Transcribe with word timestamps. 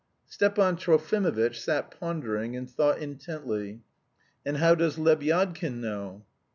'"Stepan 0.25 0.77
Trofimovitch 0.77 1.57
sat 1.59 1.91
pondering, 1.91 2.55
and 2.55 2.67
thought 2.67 2.97
intently. 2.97 3.83
"And 4.43 4.57
how 4.57 4.73
does 4.73 4.97
Lebyadkin 4.97 5.73
know?" 5.79 6.25